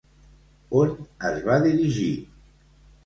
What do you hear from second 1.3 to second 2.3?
es va dirigir?